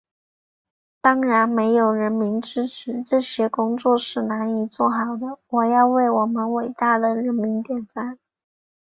[0.99, 8.17] 当然，没有人民支持，这些工作是难以做好的，我要为我们伟大的人民点赞。